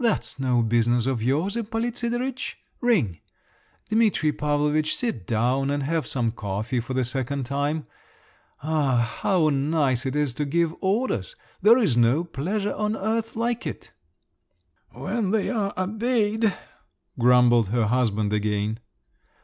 [0.00, 2.56] "That's no business of yours, Ippolit Sidoritch!
[2.80, 3.20] Ring!
[3.88, 7.86] Dimitri Pavlovitch, sit down and have some coffee for the second time.
[8.64, 11.36] Ah, how nice it is to give orders!
[11.62, 13.92] There's no pleasure on earth like it!"
[14.90, 16.52] "When you're obeyed,"
[17.16, 18.80] grumbled her husband again.